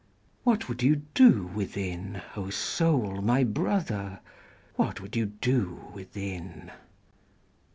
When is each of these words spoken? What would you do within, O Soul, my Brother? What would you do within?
What 0.43 0.67
would 0.67 0.81
you 0.81 1.03
do 1.13 1.43
within, 1.53 2.23
O 2.35 2.49
Soul, 2.49 3.21
my 3.21 3.43
Brother? 3.43 4.21
What 4.75 4.99
would 4.99 5.15
you 5.15 5.27
do 5.27 5.91
within? 5.93 6.71